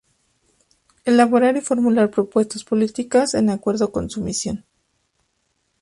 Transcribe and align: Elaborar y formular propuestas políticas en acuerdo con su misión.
Elaborar 1.05 1.57
y 1.57 1.61
formular 1.61 2.09
propuestas 2.09 2.63
políticas 2.63 3.35
en 3.35 3.51
acuerdo 3.51 3.91
con 3.91 4.09
su 4.09 4.21
misión. 4.23 4.65